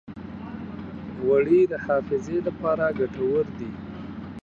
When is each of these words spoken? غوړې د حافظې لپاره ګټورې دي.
غوړې 1.21 1.61
د 1.71 1.73
حافظې 1.85 2.37
لپاره 2.47 2.85
ګټورې 2.99 3.51
دي. 3.59 3.71